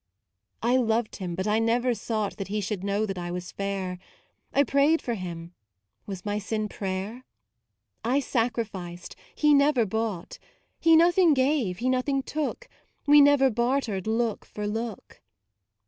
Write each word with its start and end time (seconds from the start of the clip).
I 0.63 0.77
loved 0.77 1.17
him, 1.17 1.35
but 1.35 1.45
I 1.45 1.59
never 1.59 1.93
sought 1.93 2.37
That 2.37 2.47
he 2.47 2.59
should 2.59 2.83
know 2.83 3.05
that 3.05 3.19
I 3.19 3.29
was 3.29 3.51
fair. 3.51 3.99
I 4.51 4.63
prayed 4.63 4.99
for 4.99 5.13
him; 5.13 5.53
was 6.07 6.25
my 6.25 6.39
sin 6.39 6.67
prayer? 6.67 7.23
I 8.03 8.19
sacrificed, 8.19 9.15
he 9.35 9.53
never 9.53 9.85
bought. 9.85 10.39
He 10.79 10.95
nothing 10.95 11.35
gave, 11.35 11.77
he 11.77 11.87
nothing 11.87 12.23
took; 12.23 12.67
We 13.05 13.21
never 13.21 13.51
bartered 13.51 14.07
look 14.07 14.43
for 14.43 14.65
look. 14.65 15.21